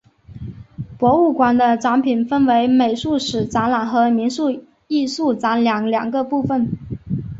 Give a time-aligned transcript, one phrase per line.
[0.97, 6.71] 博物馆的展品分为美术史展览和民俗艺术展览两个部分。